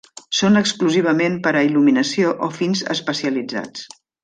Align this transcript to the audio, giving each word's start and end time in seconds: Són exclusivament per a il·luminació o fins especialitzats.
Són 0.35 0.59
exclusivament 0.61 1.35
per 1.43 1.51
a 1.59 1.61
il·luminació 1.67 2.33
o 2.49 2.51
fins 2.57 2.83
especialitzats. 2.97 3.87